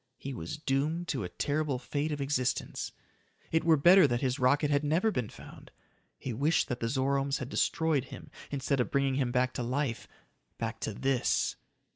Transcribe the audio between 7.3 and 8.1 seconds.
had destroyed